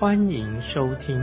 [0.00, 1.20] 欢迎收听。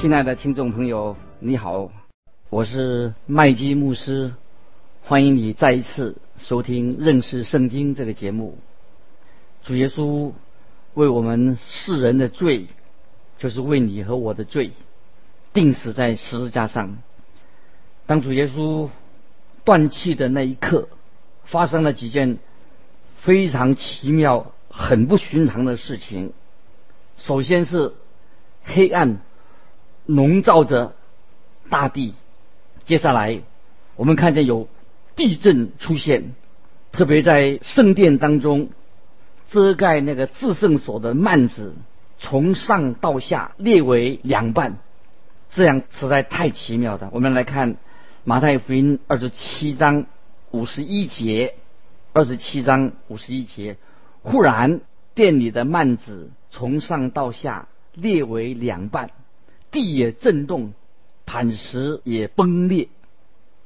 [0.00, 1.90] 亲爱的听众朋友，你好，
[2.48, 4.32] 我是麦基牧师，
[5.02, 8.56] 欢迎你再一次收听认识圣经这个节目。
[9.62, 10.32] 主耶稣
[10.94, 12.68] 为我们世人的罪。
[13.38, 14.72] 就是为你和我的罪，
[15.54, 16.98] 钉死在十字架上。
[18.04, 18.90] 当主耶稣
[19.64, 20.90] 断气的那一刻，
[21.50, 22.38] 发生了几件
[23.16, 26.32] 非常奇妙、很不寻常的事情。
[27.16, 27.92] 首先是
[28.64, 29.20] 黑暗
[30.06, 30.94] 笼罩着
[31.68, 32.14] 大地，
[32.84, 33.40] 接下来
[33.96, 34.68] 我们看见有
[35.16, 36.34] 地震出现，
[36.92, 38.70] 特别在圣殿当中
[39.50, 41.74] 遮盖那个至圣所的幔子。
[42.22, 44.76] 从上到下列为两半，
[45.48, 47.08] 这样实在太奇妙的。
[47.14, 47.76] 我们来看
[48.24, 50.04] 马太福音二十七章
[50.50, 51.54] 五十一节，
[52.12, 53.76] 二十七章五十一节，
[54.22, 54.80] 忽然
[55.14, 59.10] 殿里的幔子从上到下裂为两半，
[59.70, 60.72] 地也震动，
[61.26, 62.88] 磐石也崩裂。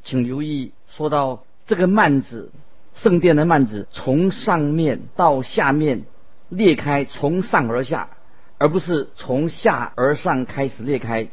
[0.02, 2.52] 请留意，说到这个幔子，
[2.94, 6.04] 圣殿的幔子从上面到下面
[6.48, 8.10] 裂开，从上而下。
[8.56, 11.28] 而不是从下而上开始裂开，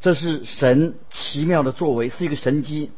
[0.00, 2.92] 这是神奇妙的作为，是一个神机，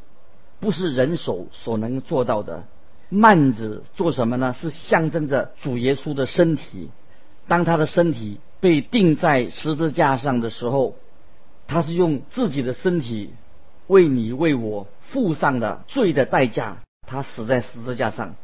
[0.63, 2.63] 不是人手所能做到的。
[3.11, 4.55] 幔子做什么呢？
[4.57, 6.89] 是象征着主耶稣的身体。
[7.49, 10.95] 当他的身体被钉在十字架上的时候，
[11.67, 13.31] 他是用自己的身体
[13.89, 16.77] 为你为我付上的罪的代价，
[17.09, 18.37] 他死在十字架上。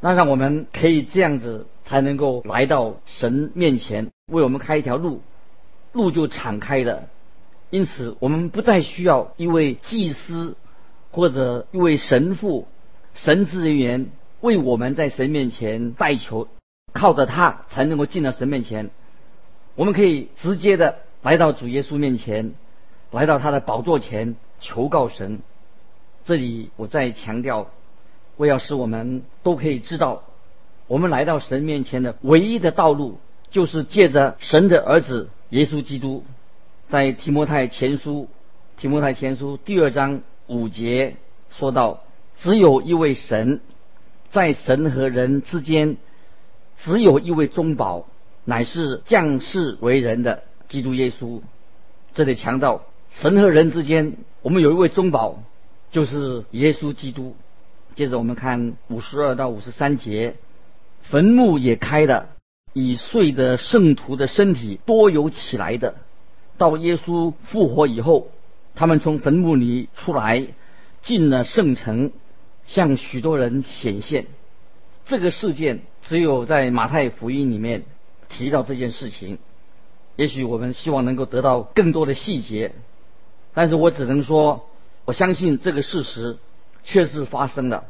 [0.00, 4.08] 那让我们可以这样子才能够来到神面前。
[4.32, 5.22] 为我们开一条路，
[5.92, 7.04] 路就敞开了。
[7.70, 10.56] 因此，我们不再需要一位祭司
[11.10, 12.66] 或者一位神父、
[13.14, 14.10] 神职人员
[14.40, 16.48] 为我们在神面前代求，
[16.92, 18.90] 靠着他才能够进到神面前。
[19.74, 22.54] 我们可以直接的来到主耶稣面前，
[23.10, 25.40] 来到他的宝座前求告神。
[26.24, 27.70] 这里我再强调，
[28.36, 30.22] 我要使我们都可以知道，
[30.86, 33.18] 我们来到神面前的唯一的道路。
[33.50, 36.22] 就是借着神的儿子耶稣基督，
[36.86, 38.28] 在提摩太前书
[38.76, 40.20] 提摩太前书第二章
[40.50, 41.14] 五节
[41.48, 42.02] 说到，
[42.36, 43.60] 只有一位神，
[44.30, 45.96] 在神和人之间，
[46.82, 48.08] 只有一位中保，
[48.44, 51.40] 乃是降世为人的基督耶稣。
[52.14, 55.38] 这里强调神和人之间，我们有一位中保，
[55.92, 57.36] 就是耶稣基督。
[57.94, 60.34] 接着我们看五十二到五十三节，
[61.02, 62.30] 坟墓也开了。
[62.72, 65.94] 已睡的圣徒的身体多有起来的，
[66.56, 68.28] 到耶稣复活以后，
[68.80, 70.46] 他们从坟墓里出来，
[71.02, 72.12] 进了圣城，
[72.64, 74.24] 向许多人显现。
[75.04, 77.82] 这个事件只有在马太福音里面
[78.30, 79.36] 提到这件事情。
[80.16, 82.72] 也许我们希望能够得到更多的细节，
[83.52, 84.66] 但是我只能说，
[85.04, 86.38] 我相信这个事实
[86.82, 87.84] 确实发生了，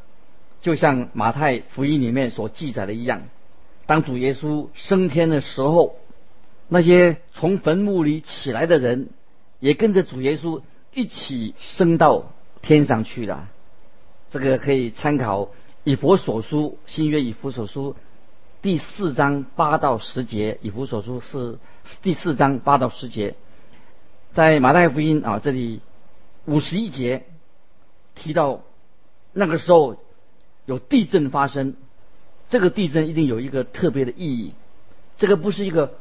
[0.60, 3.22] 就像马太福音里面所记载的一样。
[3.86, 5.94] 当主耶稣升天的时候，
[6.66, 9.10] 那些从坟墓里起来的人，
[9.60, 10.62] 也跟着主耶稣
[10.92, 13.48] 一起升到天上去了。
[14.30, 15.50] 这个可以参考
[15.84, 17.96] 以佛所书新约以佛所书
[18.62, 20.58] 第四章八到十节。
[20.62, 21.58] 以佛所书是
[22.02, 23.34] 第四章八到十节，
[24.32, 25.80] 在马太福音啊这里
[26.44, 27.24] 五十一节
[28.14, 28.60] 提到，
[29.32, 29.96] 那个时候
[30.66, 31.74] 有地震发生。
[32.48, 34.54] 这个地震一定有一个特别的意义，
[35.16, 35.94] 这个不是一个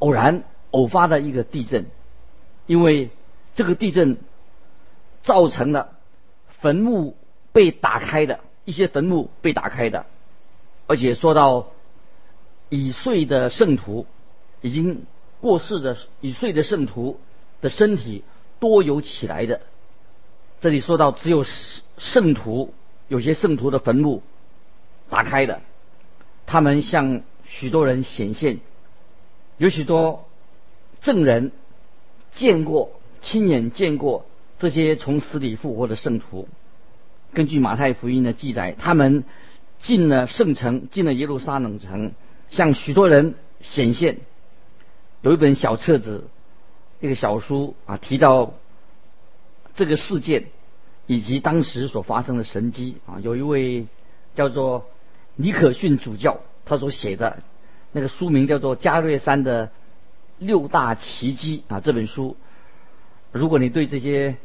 [0.00, 1.86] 偶然偶发的一个地震，
[2.66, 3.10] 因为
[3.58, 4.18] 这个地震
[5.24, 5.98] 造成了
[6.60, 7.16] 坟墓
[7.50, 10.06] 被打开的一些坟墓被打开的，
[10.86, 11.66] 而且说到
[12.68, 14.06] 已睡的圣徒
[14.60, 15.02] 已经
[15.40, 17.18] 过世的已睡的圣徒
[17.60, 18.22] 的身体
[18.60, 19.60] 多有起来的，
[20.60, 21.42] 这里说到只有
[21.96, 22.72] 圣徒
[23.08, 24.22] 有些圣徒的坟墓
[25.10, 25.62] 打开的。
[26.46, 28.60] 他们向许多人显现，
[29.56, 30.28] 有许多
[31.00, 31.50] 证人
[32.30, 34.26] 见过、亲眼见过
[34.58, 36.48] 这些从死里复活的圣徒。
[37.32, 39.24] 根据马太福音的记载，他们
[39.78, 42.12] 进了圣城，进了耶路撒冷城，
[42.50, 44.18] 向许多人显现。
[45.20, 46.24] 有一本小册子，
[47.00, 48.54] 一个小书啊，提到
[49.74, 50.46] 这个事件
[51.06, 53.20] 以及当时所发生的神迹啊。
[53.20, 53.86] 有一位
[54.34, 54.86] 叫做
[55.36, 57.42] 尼可逊主教，他所写的
[57.92, 59.70] 那个书名叫做《加略山的
[60.38, 61.80] 六大奇迹》啊。
[61.80, 62.36] 这本书，
[63.32, 64.36] 如果你对这些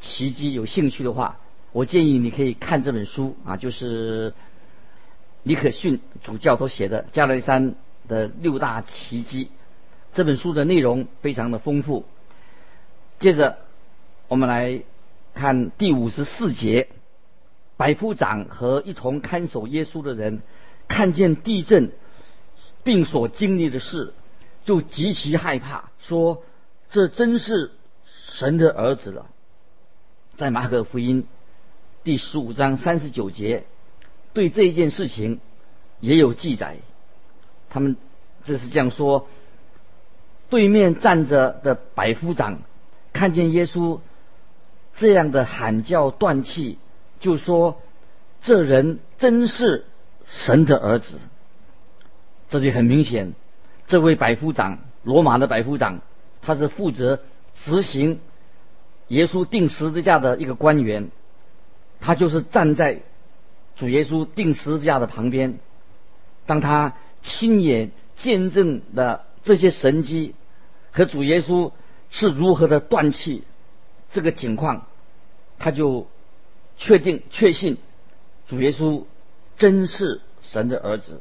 [0.00, 1.40] 奇迹有兴趣的话，
[1.72, 4.32] 我建议你可以看这本书啊，就是
[5.42, 7.74] 尼可逊主教所写的《加勒山
[8.06, 9.44] 的六大奇迹》。
[10.12, 12.04] 这本书的内容非常的丰富。
[13.18, 13.58] 接着，
[14.28, 14.82] 我们来
[15.34, 16.88] 看第五十四节：
[17.76, 20.42] 百夫长和一同看守耶稣的人，
[20.86, 21.90] 看见地震
[22.84, 24.14] 并所经历的事，
[24.64, 26.42] 就极其害怕，说
[26.88, 27.72] ：“这真是
[28.28, 29.26] 神的儿子了。”
[30.36, 31.26] 在马可福音
[32.04, 33.64] 第十五章三十九节，
[34.32, 35.40] 对这一件事情
[36.00, 36.76] 也有记载。
[37.70, 37.96] 他们
[38.44, 39.26] 这是这样说。
[40.48, 42.60] 对面站着的百夫长
[43.12, 44.00] 看见耶稣
[44.96, 46.78] 这样的喊叫断气，
[47.20, 47.82] 就说
[48.40, 49.84] ：“这人真是
[50.26, 51.18] 神的儿子。”
[52.48, 53.34] 这就很明显，
[53.86, 56.00] 这位百夫长，罗马的百夫长，
[56.40, 57.20] 他是负责
[57.64, 58.20] 执行
[59.08, 61.10] 耶稣钉十字架的一个官员，
[62.00, 63.02] 他就是站在
[63.76, 65.58] 主耶稣钉十字架的旁边，
[66.46, 70.34] 当他亲眼见证了这些神迹。
[70.90, 71.70] 和主耶稣
[72.10, 73.44] 是如何的断气，
[74.10, 74.86] 这个情况，
[75.58, 76.08] 他就
[76.76, 77.76] 确定确信
[78.48, 79.04] 主耶稣
[79.58, 81.20] 真是神的儿子。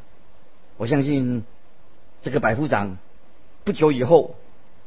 [0.78, 1.44] 我相信
[2.24, 2.98] 这个百夫长
[3.66, 4.36] 不久以后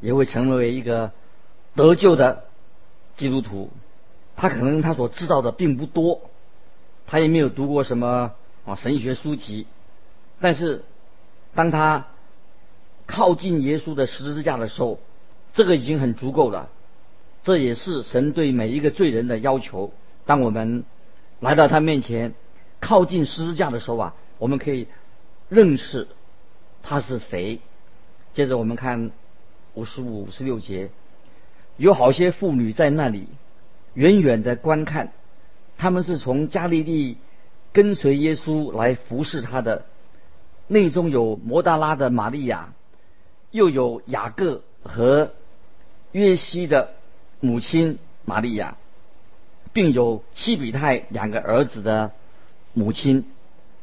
[0.00, 1.12] 也会成为一个
[1.74, 2.44] 得救的
[3.16, 3.70] 基督徒。
[4.36, 6.22] 他可能他所知道的并不多，
[7.06, 8.32] 他也没有读过什么
[8.64, 9.66] 啊神学书籍，
[10.40, 10.84] 但是
[11.54, 12.06] 当他。
[13.06, 15.00] 靠近耶稣的十字架的时候，
[15.52, 16.70] 这个已经很足够了。
[17.42, 19.92] 这也是神对每一个罪人的要求。
[20.26, 20.84] 当我们
[21.40, 22.34] 来到他面前，
[22.78, 24.86] 靠近十字架的时候啊，我们可以
[25.48, 26.06] 认识
[26.84, 27.58] 他是谁。
[28.32, 29.10] 接着我们看
[29.74, 30.90] 五十五、五十六节，
[31.80, 33.26] 有好些妇女在那里
[33.94, 35.12] 远远的观看，
[35.78, 37.16] 他们是从加利利
[37.72, 39.86] 跟随耶稣来服侍他的，
[40.66, 42.74] 内中有摩大拉的玛利亚。
[43.50, 45.32] 又有雅各和
[46.12, 46.90] 约西的
[47.40, 48.76] 母亲玛利亚，
[49.72, 52.12] 并有西比泰两个儿子的
[52.74, 53.24] 母亲。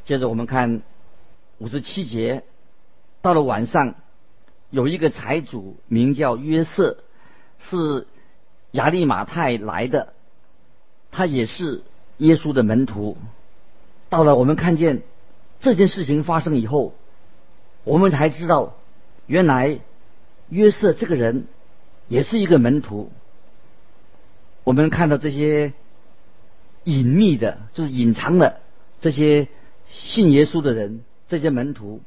[0.05, 0.83] 接着我们看
[1.57, 2.43] 五十七节，
[3.21, 3.95] 到了晚上，
[4.69, 6.99] 有一个财主名叫约瑟，
[7.59, 8.07] 是
[8.71, 10.13] 亚利马泰来的，
[11.11, 11.83] 他也是
[12.17, 13.17] 耶稣的门徒。
[14.09, 15.01] 到了我们看见
[15.59, 16.93] 这件事情发生以后，
[17.83, 18.73] 我们才知道。
[19.25, 19.81] 原来
[20.47, 21.47] 约瑟这个人
[22.07, 23.11] 也是一个门徒。
[24.63, 25.73] 我们看到这些
[26.85, 28.61] 隐秘的，就是隐藏的
[29.01, 29.49] 这些
[29.91, 32.01] 信耶稣的人，这些门徒，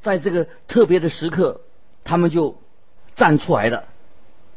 [0.00, 1.60] 在这个特别的时刻，
[2.02, 2.56] 他们就
[3.14, 3.88] 站出来了，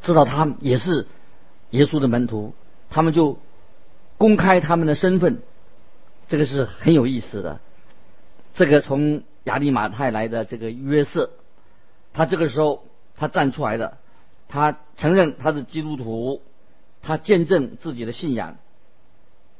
[0.05, 1.07] 知道他也是
[1.71, 2.53] 耶稣的门徒，
[2.89, 3.39] 他们就
[4.17, 5.41] 公开他们的身份，
[6.27, 7.59] 这个是很有意思的。
[8.53, 11.31] 这个从亚利马泰来的这个约瑟。
[12.13, 12.85] 他这个时候，
[13.17, 13.97] 他站出来的，
[14.47, 16.41] 他承认他是基督徒，
[17.01, 18.55] 他见证自己的信仰，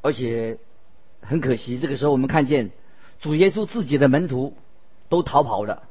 [0.02, 0.58] 而且
[1.20, 2.72] 很可惜，这个时候我们看见
[3.20, 4.56] 主耶稣自己的门徒
[5.10, 5.84] 都逃跑了，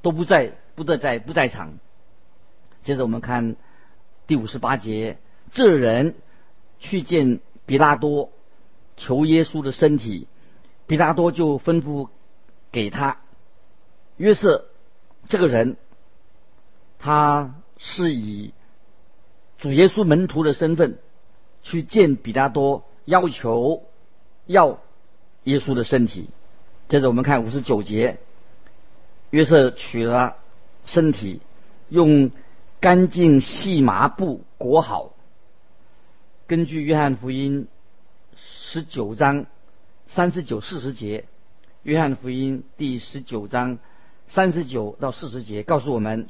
[0.00, 1.74] 都不在，不在在不在场。
[2.82, 3.56] 接着我们看
[4.26, 5.18] 第五十八节，
[5.52, 6.14] 这人
[6.78, 8.30] 去见比拉多，
[8.96, 10.26] 求耶稣的身体，
[10.86, 12.08] 比拉多就吩咐
[12.72, 13.20] 给他
[14.16, 14.66] 约瑟。
[15.28, 15.76] 这个人，
[16.98, 18.52] 他是以
[19.58, 20.98] 主耶稣门徒的身份
[21.62, 23.82] 去见比拉多，要求
[24.46, 24.80] 要
[25.44, 26.30] 耶稣的身体。
[26.88, 28.18] 接着我们看五十九节，
[29.30, 30.36] 约瑟取了
[30.84, 31.40] 身体，
[31.88, 32.30] 用
[32.80, 35.14] 干净细麻布裹好。
[36.46, 37.68] 根据约翰福音
[38.36, 39.46] 十九章
[40.06, 41.26] 三十九四十节，
[41.82, 43.78] 约翰福音第十九章。
[44.28, 46.26] 三十九到四十节告诉我们，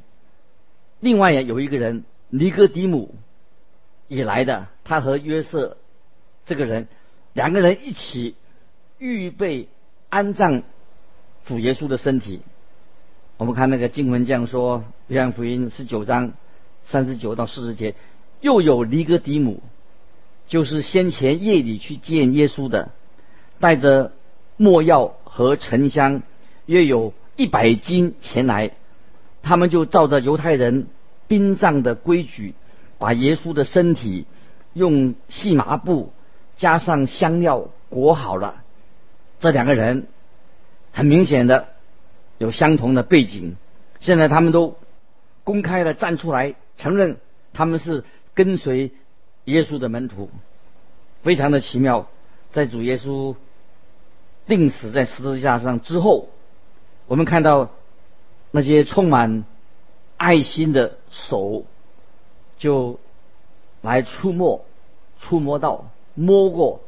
[1.00, 3.14] 另外也有一个人尼哥底姆
[4.06, 5.78] 也来的，他和约瑟
[6.44, 6.86] 这个人
[7.32, 8.34] 两个人一起
[8.98, 9.70] 预备
[10.10, 10.62] 安葬
[11.46, 12.42] 主耶稣的身体。
[13.38, 16.32] 我们看那个经文这样说：约翰福音十九章
[16.84, 17.94] 三十九到四十节，
[18.40, 19.62] 又有尼哥底姆，
[20.48, 22.92] 就是先前夜里去见耶稣的，
[23.60, 24.12] 带着
[24.56, 26.22] 没药和沉香，
[26.64, 28.70] 约有一百斤前来。
[29.42, 30.86] 他们就照着犹太人
[31.28, 32.54] 殡葬的规矩，
[32.96, 34.24] 把耶稣的身体
[34.72, 36.10] 用细麻布
[36.56, 38.62] 加上香料裹好了。
[39.40, 40.06] 这两个人
[40.90, 41.68] 很明显的
[42.38, 43.56] 有相同的背景，
[44.00, 44.76] 现在他们都
[45.44, 47.18] 公开的站出来承认
[47.52, 48.92] 他们是跟随
[49.44, 50.30] 耶稣的门徒，
[51.22, 52.08] 非常的奇妙。
[52.50, 53.36] 在主耶稣
[54.46, 56.28] 钉死在十字架上之后，
[57.06, 57.70] 我们看到
[58.50, 59.44] 那些充满
[60.16, 61.64] 爱心的手
[62.58, 62.98] 就
[63.82, 64.64] 来触摸、
[65.20, 66.80] 触摸到、摸过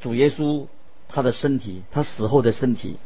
[0.00, 0.66] 主耶稣。
[1.08, 2.96] 他的身体，他死后的身体。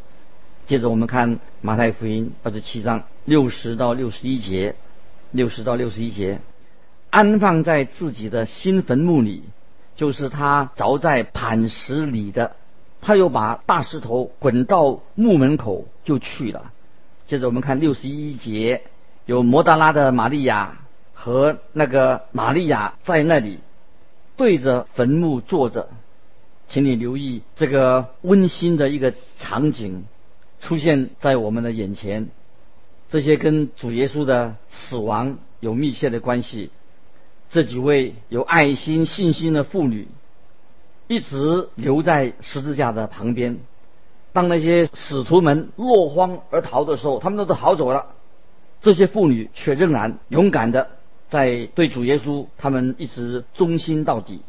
[0.70, 4.76] 接着我们看马太福音二十七章六十到六十一节，
[5.32, 6.38] 六十到六十一节，
[7.10, 9.42] 安放在自己的新坟墓里，
[9.96, 12.54] 就是他凿在磐石里的。
[13.00, 16.70] 他又把大石头滚到墓门口就去了。
[17.26, 18.84] 接着我们看六十一节，
[19.26, 20.78] 有摩达拉的玛利亚
[21.12, 23.58] 和那个玛利亚在那里
[24.36, 25.88] 对着坟墓坐着。
[26.68, 30.04] 请你留意这个温馨的一个场景
[30.60, 32.28] 出现在我们的眼前，
[33.08, 36.70] 这些跟主耶稣的死亡有密切的关系。
[37.48, 40.06] 这几位有爱心、信心的妇女
[41.08, 43.58] 一直留在十字架的旁边。
[44.32, 48.14] 当那些使徒们落荒而逃的时候，他们都都逃走了，
[48.80, 50.90] 这些妇女却仍然勇敢的
[51.28, 54.42] 在对主耶稣，他们一直忠心到底，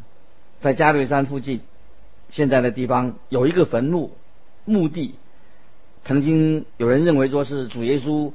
[0.60, 1.62] 在加略山附近。
[2.30, 4.12] 现在的地方有一个坟墓
[4.64, 5.16] 墓地，
[6.04, 8.32] 曾经有人认为说是主耶稣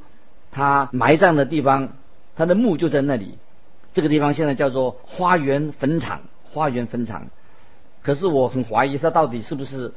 [0.53, 1.91] 他埋葬的地方，
[2.37, 3.39] 他的墓就在那里。
[3.93, 7.29] 这个地方现在叫做花园坟场，花园坟场。
[8.03, 9.95] 可是我很怀疑他到底是不是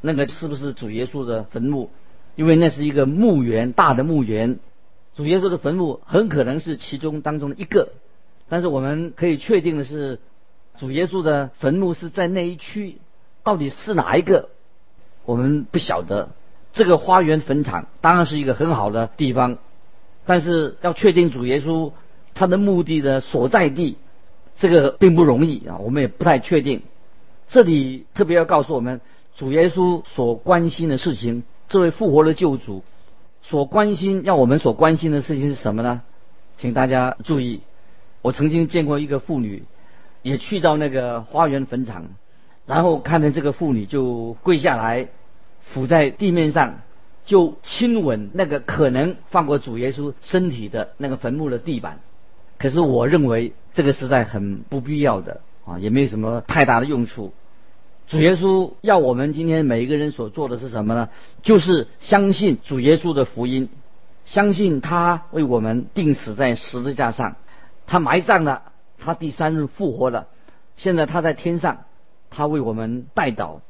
[0.00, 1.90] 那个是不是主耶稣的坟墓，
[2.36, 4.58] 因为那是一个墓园，大的墓园。
[5.16, 7.92] 主耶稣的坟墓很可能是其中当中的一个，
[8.48, 10.20] 但是我们可以确定的是，
[10.78, 12.98] 主耶稣的坟墓是在那一区。
[13.44, 14.50] 到底是哪一个？
[15.24, 16.28] 我们不晓得。
[16.78, 19.58] 这个花园坟场当然是一个很好的地方，
[20.24, 21.90] 但是要确定主耶稣
[22.34, 23.96] 他的墓地的所在地，
[24.56, 25.78] 这个并不容易啊。
[25.78, 26.82] 我们也不太确定。
[27.48, 29.00] 这里特别要告诉我们，
[29.34, 32.84] 主耶稣所关心的事情，这位复活的救主
[33.42, 36.02] 所关心，要我们所关心的事情是什么呢？
[36.56, 37.62] 请大家注意，
[38.22, 39.64] 我曾经见过一个妇女，
[40.22, 42.04] 也去到那个花园坟场。
[42.66, 45.08] 然后看见这个妇女就跪下来，
[45.72, 46.80] 伏在地面上，
[47.24, 52.00] 就亲吻那个可能放过主耶稣身体的那个坟墓的地板。
[52.58, 57.32] 可是我认为这个实在很不必要的啊，也没有什么太大的用处。
[58.06, 61.08] 主耶稣要我们今天每一个人所做的是什么呢？
[61.42, 63.68] 就是相信主耶稣的福音，
[64.24, 67.36] 相信他为我们钉死在十字架上，
[67.86, 70.26] 他埋葬了，他第三日复活了，
[70.76, 71.84] 现在他在天上。
[72.30, 73.62] 他为我们带导，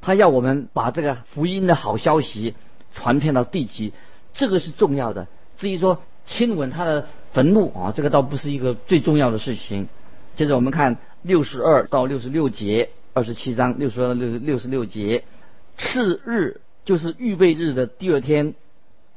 [0.00, 2.54] 他要我们把这个福音的好消息
[2.94, 3.92] 传遍到地极，
[4.32, 5.26] 这个是重要的。
[5.56, 9.88] 至于说亲吻他的坟墓啊，这个倒不是一个最重要的事情。
[10.34, 15.24] 接着我们看六十二到六十六节，二十七章六十二到六六十六节，
[15.76, 18.54] 次日就是预备日的第二天，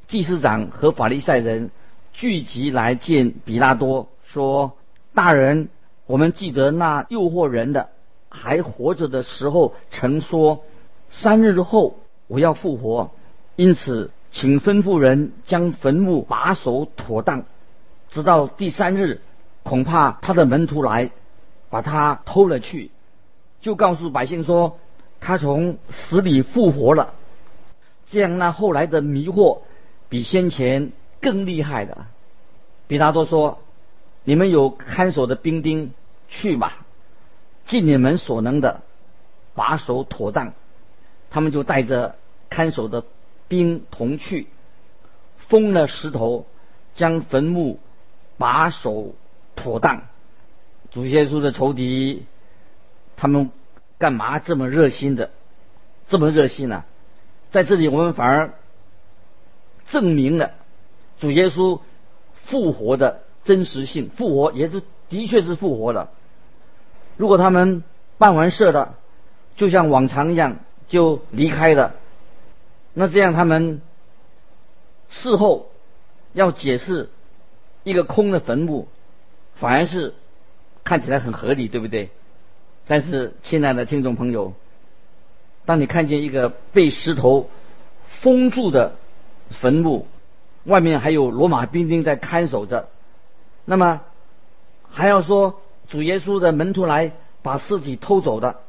[0.08, 1.72] 祭司长和法利赛人
[2.12, 4.74] 聚集来见比拉多，说
[5.16, 5.70] ：“大人，
[6.08, 7.90] 我们记得那诱惑人的。”
[8.36, 10.64] 还活着的时候曾说，
[11.16, 13.12] 三日后我要复活，
[13.56, 17.46] 因此请吩咐人将坟墓把守妥当，
[18.10, 19.22] 直到第三日，
[19.62, 21.12] 恐怕他的门徒来
[21.70, 22.90] 把他偷了去，
[23.62, 24.80] 就告诉百姓说
[25.22, 27.14] 他从死里复活了。
[28.08, 29.60] 这样那后来的迷惑
[30.10, 30.92] 比先前
[31.22, 32.08] 更厉害的。
[32.88, 33.60] 比拉多说
[34.26, 35.94] ：“你们有看守的兵丁
[36.28, 36.86] 去吧。”
[37.66, 38.82] 尽你们所能的
[39.56, 40.54] 把守妥当，
[41.34, 42.16] 他们就带着
[42.48, 43.04] 看守的
[43.48, 44.48] 兵同去，
[45.36, 46.46] 封了石头，
[46.94, 47.80] 将坟墓
[48.38, 49.16] 把守
[49.56, 50.04] 妥当。
[50.92, 52.28] 主耶稣的仇敌，
[53.18, 53.50] 他们
[53.98, 55.32] 干嘛这么热心的，
[56.08, 56.86] 这么热心呢？
[57.50, 58.54] 在这里，我们反而
[59.88, 60.52] 证明了
[61.18, 61.82] 主耶稣
[62.36, 64.12] 复活的真实性。
[64.16, 66.12] 复活也是的确是复活了。
[67.18, 67.84] 如果他们
[68.20, 68.94] 办完事了，
[69.56, 70.58] 就像往常一样
[70.94, 71.96] 就离开了，
[72.94, 73.82] 那这样他们
[75.10, 75.72] 事后
[76.34, 77.10] 要解释
[77.84, 78.88] 一个空的坟墓，
[79.56, 80.14] 反而是
[80.84, 82.12] 看起来很合理，对不对？
[82.86, 84.54] 但是，亲爱的听众朋友，
[85.66, 87.50] 当你看见一个被石头
[88.22, 88.94] 封住的
[89.50, 90.06] 坟墓，
[90.66, 92.88] 外面还有罗马兵丁在看守着，
[93.66, 94.02] 那么
[94.92, 98.60] 还要说主耶稣的门徒来把尸体偷走的，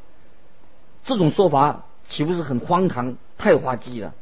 [1.05, 4.15] 这种说法岂不是很荒唐、太滑稽了？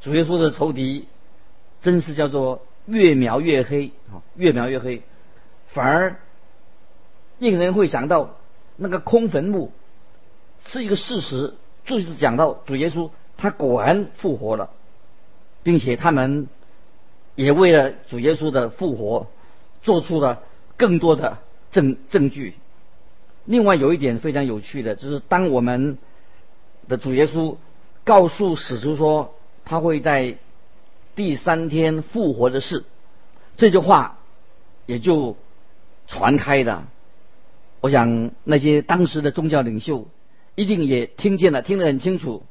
[0.00, 1.06] 主耶稣的仇敌
[1.80, 5.02] 真是叫做越描越黑啊，越描越黑，
[5.68, 6.16] 反而
[7.38, 8.36] 令人会想到
[8.76, 9.72] 那个空坟墓
[10.64, 14.70] 是一个事实，就是讲到主耶稣他果然复活了，
[15.62, 16.48] 并且他们
[17.34, 19.28] 也为了主耶稣的复活
[19.82, 20.42] 做出了
[20.76, 21.38] 更多的
[21.70, 22.54] 证证据。
[23.44, 25.98] 另外有一点非常有趣的，就是当我们
[26.96, 27.56] 主耶稣
[28.04, 29.34] 告诉使徒说。
[29.64, 30.38] 他会在
[31.14, 32.82] 第三天复活的事，
[33.56, 34.18] 这句话
[34.86, 35.36] 也就
[36.08, 36.82] 传开的。
[37.80, 40.08] 我想那些当时的宗教领袖
[40.56, 42.42] 一定也听见了，听得很清楚。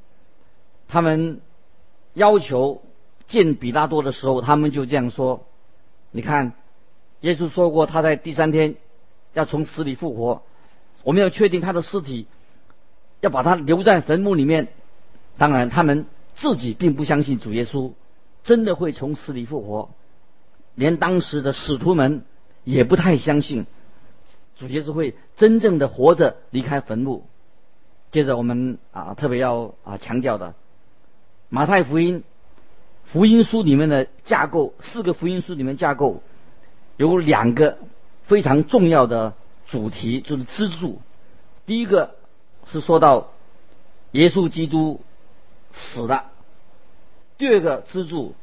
[0.88, 1.41] 他们
[2.13, 2.81] 要求
[3.27, 5.45] 见比拉多的时候，他们就这样说
[6.12, 6.53] ：“你看，
[7.19, 8.75] 耶稣说过他在第三天
[9.33, 10.43] 要从死里复活，
[11.03, 12.25] 我们要确定他的尸体，
[13.21, 14.67] 要把他留在坟墓里面。
[15.37, 17.91] 当然，他们。”自己并不相信主耶稣
[18.43, 19.89] 真的会从死里复活，
[20.75, 22.23] 连当时的使徒们
[22.63, 23.67] 也不太相信
[24.57, 27.25] 主耶稣会真正的活着离开坟墓。
[28.11, 30.55] 接着我们啊特别要啊强调的，
[31.49, 32.23] 马太福音
[33.03, 36.23] 福音书里面的架构，四个福音书里面架构
[36.95, 37.77] 有两个
[38.23, 39.33] 非常重要的
[39.67, 41.01] 主题，就是支柱。
[41.65, 42.15] 第一个
[42.71, 43.29] 是说到
[44.11, 45.01] 耶稣基督。
[45.73, 46.25] 死了。
[47.37, 48.35] 第二个支柱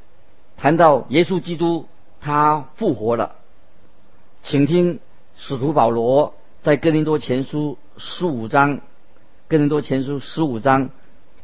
[0.56, 1.86] 谈到耶稣基督
[2.22, 3.36] 他复活了，
[4.42, 4.98] 请听
[5.36, 8.80] 使徒保罗在哥林多前书十五章，
[9.46, 10.88] 哥林多前书十五章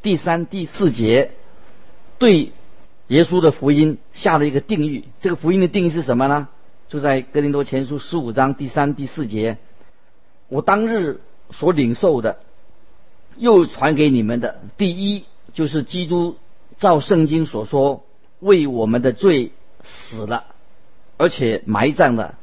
[0.01, 1.33] 第三、第四节
[2.19, 2.55] 对
[3.09, 5.05] 耶稣的福音下了一个定义。
[5.21, 6.49] 这个福音的定义是什么呢？
[6.89, 9.59] 就在哥林多前书十五章第三、第四节，
[10.49, 11.21] 我当日
[11.51, 12.39] 所领受的，
[13.37, 15.25] 又传给你们的第一。
[15.53, 16.37] 就是基督
[16.79, 18.03] 照圣经所说，
[18.41, 19.53] 为我们的罪
[19.85, 20.47] 死了，
[21.17, 22.35] 而且埋葬了，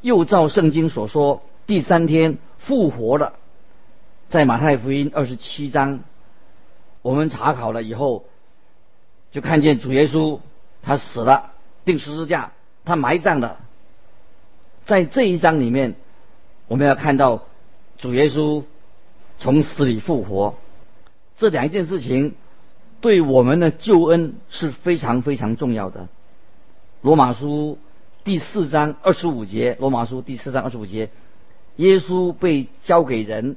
[0.00, 3.34] 又照圣经所说，第三天复活了。
[4.28, 6.00] 在马太福音二十七章，
[7.02, 8.24] 我们查考了以后，
[9.30, 10.40] 就看见主耶稣
[10.82, 11.52] 他死了，
[11.84, 12.50] 钉十字架，
[12.84, 13.60] 他埋葬了。
[14.86, 15.94] 在这一章里面，
[16.66, 17.44] 我们要看到
[17.96, 18.64] 主耶稣
[19.38, 20.54] 从死里复活，
[21.36, 22.34] 这两件事情。
[23.02, 26.08] 对我们的救恩是非常非常重要的。
[27.02, 27.78] 罗马书
[28.24, 31.10] 第四章二十五节，罗马书第四章二十五节，
[31.76, 33.56] 耶稣被交给人，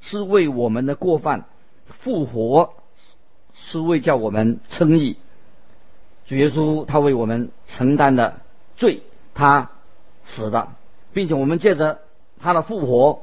[0.00, 1.44] 是为我们的过犯
[1.86, 2.72] 复活，
[3.54, 5.16] 是为叫我们称义。
[6.26, 8.40] 主耶稣他为我们承担的
[8.76, 9.02] 罪，
[9.34, 9.70] 他
[10.24, 10.76] 死了，
[11.12, 12.00] 并且我们借着
[12.40, 13.20] 他的复活，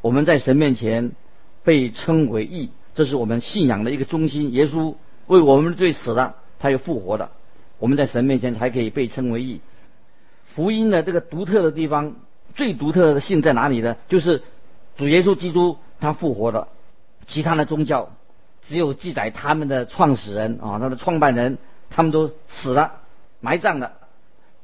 [0.00, 1.12] 我们在神面前
[1.64, 4.52] 被称为义，这是我们信仰的一个中心。
[4.52, 4.94] 耶稣。
[5.28, 7.30] 为我们的罪死了，他又复活了，
[7.78, 9.60] 我们在神面前才可以被称为义。
[10.46, 12.16] 福音的这个独特的地方，
[12.56, 13.96] 最独特的性在哪里呢？
[14.08, 14.42] 就是
[14.96, 16.68] 主耶稣基督他复活了，
[17.24, 18.10] 其他的宗教
[18.62, 21.56] 只有记载他们的创始人啊，他的创办人
[21.88, 23.00] 他们都死了，
[23.40, 23.92] 埋葬了，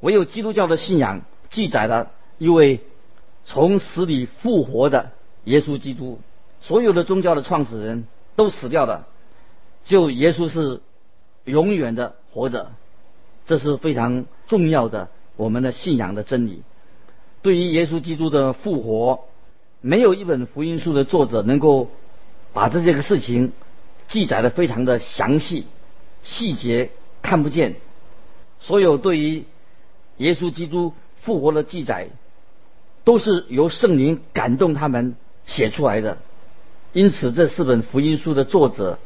[0.00, 2.80] 唯有基督教的信仰记载了一位
[3.44, 5.12] 从死里复活的
[5.44, 6.20] 耶稣基督。
[6.60, 9.06] 所有的宗教的创始人都死掉了。
[9.84, 10.80] 就耶稣是
[11.44, 12.72] 永远的活着，
[13.46, 16.62] 这是非常重要的我们的信仰的真理。
[17.40, 19.20] 对于耶稣基督的复活，
[19.80, 21.88] 没有一本福音书的作者能够
[22.52, 23.52] 把这这个事情
[24.08, 25.64] 记载的非常的详细，
[26.22, 26.90] 细节
[27.22, 27.76] 看不见。
[28.60, 29.44] 所有对于
[30.16, 32.08] 耶稣基督复活的记载，
[33.04, 35.14] 都是由圣灵感动他们
[35.46, 36.18] 写出来的。
[36.92, 38.98] 因此，这四本福音书的作者。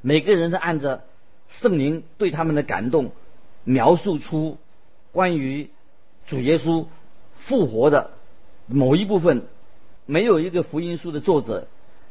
[0.00, 1.04] 每个人都按着
[1.48, 3.10] 圣灵对他们的感动，
[3.64, 4.58] 描述出
[5.12, 5.70] 关于
[6.26, 6.86] 主耶稣
[7.38, 8.12] 复活的
[8.66, 9.42] 某一部分。
[10.06, 11.66] 没有一个福音书的作者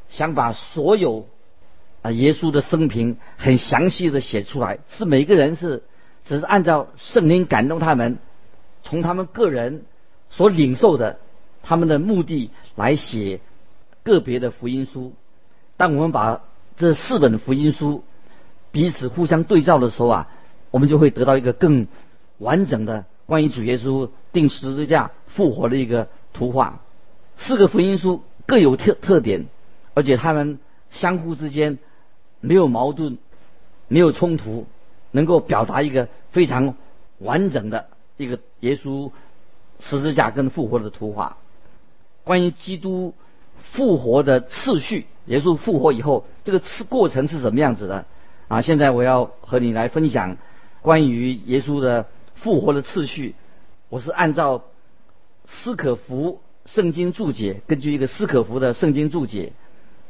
[0.07, 1.27] 想把所有
[2.03, 5.81] 啊耶稣的生平很详细的写出来，是每个人是
[6.25, 8.19] 只是按照圣灵感动他们，
[8.83, 9.83] 从他们个人
[10.29, 11.17] 所领受的
[11.63, 13.39] 他们的目的来写
[14.07, 15.13] 个别的福音书。
[15.75, 16.41] 当我们把
[16.77, 18.03] 这四本福音书
[18.71, 20.27] 彼此互相对照的时候啊，
[20.71, 21.87] 我们就会得到一个更
[22.37, 26.79] 完整的关于主耶稣定十字架复活的一个图画。
[27.37, 29.45] 四个福音书各有特特点，
[29.93, 30.57] 而且他们
[30.89, 31.77] 相互之间
[32.39, 33.17] 没有矛盾，
[33.89, 34.65] 没有冲突，
[35.11, 36.75] 能够表达一个非常
[37.19, 39.11] 完整的一个耶稣
[39.79, 41.37] 十字架跟复活的图画。
[42.23, 43.13] 关于基督
[43.71, 48.05] 复活的次序，耶稣复活以后这个次过程是什么样子的
[48.47, 48.61] 啊？
[48.61, 50.37] 现在我要和你来分享
[50.81, 53.35] 关于耶稣的复活的次序。
[53.89, 54.63] 我是按照
[55.45, 59.53] 斯可福圣经注解，根据一个斯可福的圣经注解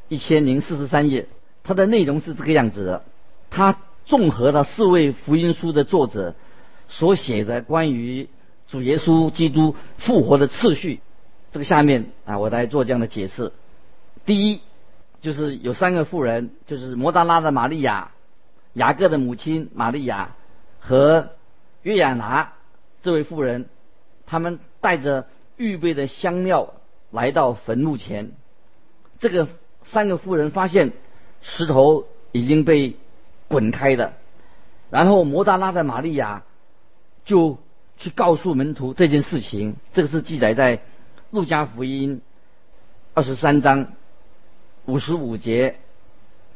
[0.08, 1.28] 一千零四十三页。
[1.64, 3.04] 它的内容是这个样子的，
[3.50, 6.34] 它综合了四位福音书的作者
[6.88, 8.30] 所写的关于
[8.68, 11.02] 主耶稣基督复活的次序。
[11.58, 13.52] 这个下面啊，我来做这样的解释。
[14.28, 14.62] 第一，
[15.22, 18.12] 就是有三个妇人，就是摩达拉的玛利亚、
[18.74, 20.36] 雅各的母亲玛利亚
[20.80, 21.30] 和
[21.82, 22.54] 约亚拿
[23.02, 23.66] 这位妇人，
[24.28, 26.76] 他们带着预备的香料
[27.10, 28.34] 来到坟墓前。
[29.18, 29.48] 这个
[29.82, 30.94] 三个妇人发现。
[31.42, 32.96] 石头已经被
[33.48, 34.14] 滚开了，
[34.90, 36.44] 然后摩达拉的玛利亚
[37.26, 37.58] 就
[37.96, 39.76] 去告诉门徒这件事情。
[39.94, 40.82] 这个是记载在
[41.32, 42.22] 路加福音
[43.14, 43.94] 二十三章
[44.86, 45.78] 五十五节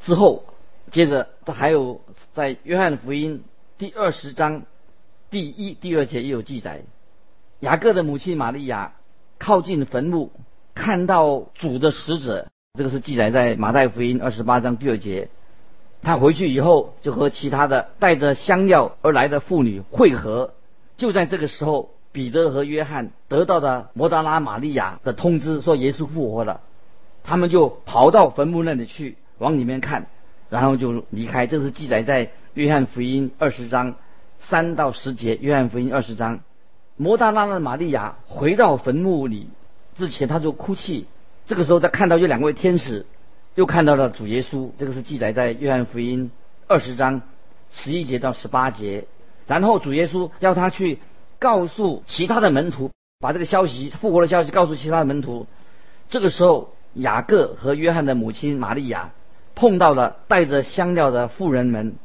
[0.01, 0.43] 之后。
[0.89, 2.01] 接着，这还有
[2.33, 3.43] 在约翰福音
[3.77, 4.63] 第二十章
[5.29, 6.81] 第一、第二节也有记载。
[7.61, 8.95] 雅各的母亲玛利亚
[9.37, 10.31] 靠近坟墓，
[10.73, 12.47] 看到主的使者。
[12.73, 15.29] 这个是记载在马太福音二十八章第二节。
[16.01, 20.53] 他回去以后，就和其他的带着香料而来的妇女会合。
[20.97, 26.61] 就在这个时候，彼得和约翰得到的摩达拉玛利亚的通知，说耶稣复活了。
[27.23, 30.07] 他们就跑到坟墓那里去，往里面看，
[30.49, 31.47] 然后就离开。
[31.47, 33.95] 这是记载在约翰福音二十章
[34.39, 35.37] 三到十节。
[35.39, 36.39] 约翰福音二十章，
[36.97, 39.47] 摩达拉的玛利亚回到坟墓里
[39.95, 41.05] 之前，他就哭泣。
[41.45, 43.05] 这个时候，他看到有两位天使，
[43.55, 44.71] 又看到了主耶稣。
[44.77, 46.31] 这个是记载在约翰福音
[46.67, 47.21] 二十章
[47.71, 49.05] 十一节到十八节。
[49.47, 50.99] 然后主耶稣要他去
[51.41, 55.47] 告诉其他的门徒，把这个消息、复活的消息告诉其他的门徒。
[56.07, 59.09] 这个时候，雅各和约翰的母亲玛利亚
[59.55, 61.95] 碰到了带着香料的妇人们，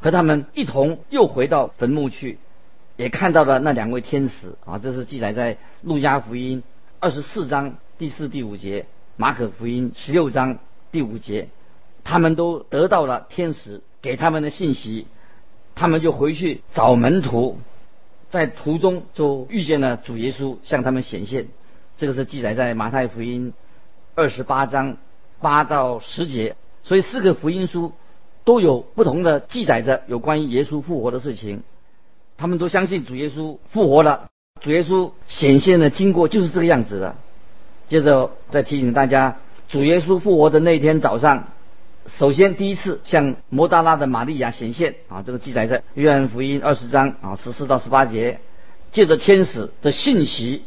[0.00, 2.38] 和他们一同又回到坟墓去，
[2.96, 4.54] 也看到了那两位天使。
[4.64, 6.62] 啊，这是记载在路加福音
[6.98, 7.74] 二十四章。
[7.98, 10.58] 第四、第五节，马可福音十六章
[10.90, 11.48] 第五节，
[12.02, 15.06] 他们都得到了天使给他们的信息，
[15.74, 17.58] 他们就回去找门徒，
[18.28, 21.46] 在途中就遇见了主耶稣向他们显现。
[21.96, 23.52] 这个是记载在马太福音
[24.14, 24.96] 二十八章
[25.40, 27.92] 八到十节，所以四个福音书
[28.44, 31.62] 都有不同的记载着有关于耶稣复活的事情。
[32.36, 34.28] 他们都相信主耶稣复活了，
[34.60, 37.16] 主耶稣显现的经过就是这个样子的。
[37.88, 41.48] 接着再提醒大家，主耶稣复活的那天早上，
[42.08, 48.40] 首先第一次向摩达拉的玛利亚显现啊，这个记载在约翰福音二十章啊十四到十八节。
[48.92, 50.62] 借着天使的信息，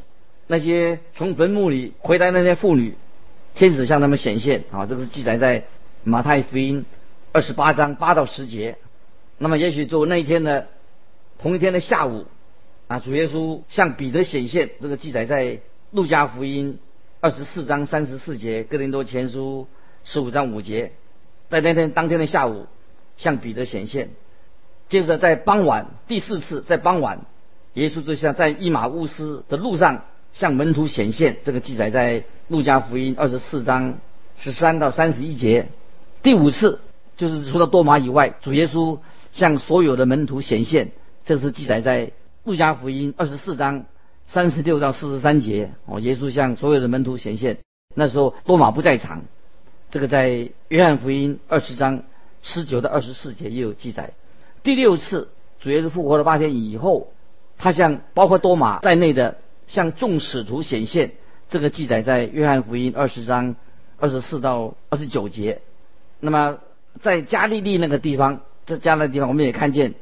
[0.45, 2.95] 那些从坟墓里回来那些妇女，
[3.55, 5.63] 天使向他们显现啊，这个是记载在
[6.03, 6.85] 马太福音
[7.31, 8.77] 二十八章八到十节。
[9.37, 10.67] 那么也许就那一天的
[11.39, 12.25] 同一天的下午
[12.87, 15.59] 啊，主耶稣向彼得显现，这个记载在
[15.91, 16.77] 路加福音。
[17.21, 19.67] 二十四章三十四节，哥林多前书
[20.05, 20.93] 十五章五节，
[21.49, 22.67] 在那天当天的下午，
[23.17, 24.09] 向彼得显现。
[24.87, 27.21] 接着在傍晚第四次，在傍晚，
[27.73, 31.37] 耶稣就像在伊马乌斯的路上向门徒显现。
[31.43, 33.97] 这个记载在路加福音二十四章
[34.37, 35.67] 十三到三十一节。
[36.23, 36.79] 第五次
[37.17, 38.99] 就是除了多马以外，主耶稣
[39.31, 40.91] 向所有的门徒显现。
[41.25, 42.11] 这是记载在
[42.43, 43.85] 路加福音二十四章。
[44.31, 47.57] 三十六到四十三节，哦，耶稣向所有的门徒显现。
[47.95, 49.23] 那时候多马不在场，
[49.91, 52.03] 这个在约翰福音二十章
[52.43, 54.11] 十九到二十四节也有记载。
[54.61, 57.11] 第六次主耶稣复活了八天以后，
[57.57, 61.11] 他向包括多马在内的向众使徒显现，
[61.49, 63.55] 这个记载在约翰福音二十章
[63.97, 65.61] 二十四到二十九节。
[66.19, 66.59] 那么
[67.01, 69.95] 在加利利那个地方，在加利利地方我们也看见，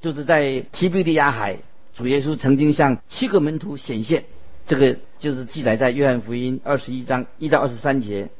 [0.00, 1.58] 就是在提比利亚海。
[1.92, 4.24] 主耶稣曾经向七个门徒显现，
[4.66, 8.30] 这个就是记载在约翰福音二十一章一到二十三节。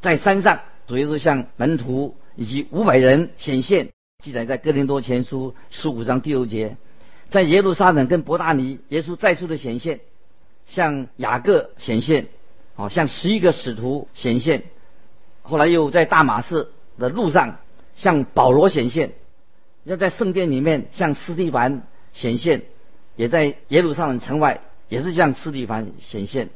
[0.00, 3.90] 在山上，主耶稣向门徒以及五百人显现，
[4.22, 6.76] 记载在哥林多前书十五章第六节。
[7.28, 10.00] 在耶路撒冷跟伯大尼，耶稣再次的显现，
[10.66, 12.28] 向雅各显现，
[12.76, 14.62] 哦，向十一个使徒显现。
[15.42, 17.58] 后来又在大马士的路上
[17.94, 19.12] 向保罗显现，
[19.84, 21.82] 要在圣殿里面向斯蒂凡
[22.12, 22.62] 显现。
[23.16, 26.48] 也在耶路撒冷城外，也是向斯蒂凡显现。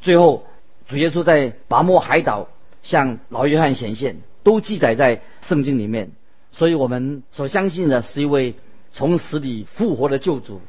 [0.00, 0.46] 最后，
[0.88, 2.48] 主耶稣在拔摩海岛
[2.86, 6.12] 向老约翰显现，都记载在圣经里面。
[6.52, 8.54] 所以我们所相信的是一位
[8.92, 10.60] 从死里复活的救主。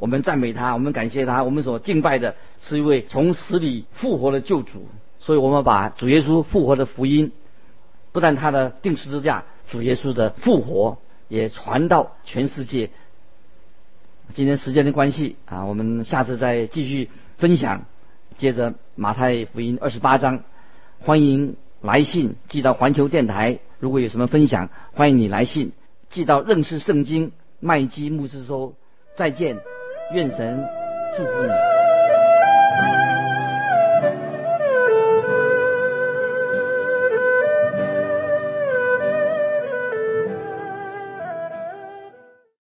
[0.00, 4.88] 我们赞美他，我们感谢他，我们所敬拜的是一位从死里复活的救主。
[5.20, 7.30] 所以我们把主耶稣复活的福音，
[8.12, 10.96] 不但他的定十字架，主耶稣的复活
[11.28, 12.88] 也传到全世界。
[14.32, 17.84] 今天时间的关系啊，我们下次再继续分享。
[18.36, 20.42] 接着马太福音二十八章，
[21.00, 23.58] 欢迎来信寄到环球电台。
[23.78, 25.72] 如果有什么分享，欢迎你来信
[26.08, 28.74] 寄到认识圣经麦基牧师收。
[29.16, 29.58] 再见，
[30.12, 30.64] 愿神
[31.16, 31.75] 祝福你。